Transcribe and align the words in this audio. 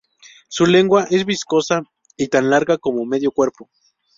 Su 0.47 0.65
lengua 0.65 1.05
es 1.11 1.27
viscosa 1.27 1.83
y 2.17 2.27
tan 2.29 2.49
larga 2.49 2.79
como 2.79 3.05
medio 3.05 3.31
cuerpo. 3.31 3.69